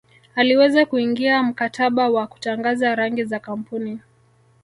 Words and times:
aliweza 0.35 0.85
kuingia 0.85 1.43
mkataba 1.43 2.09
wa 2.09 2.27
kutangaza 2.27 2.95
rangi 2.95 3.23
za 3.23 3.39
kampuni 3.39 3.99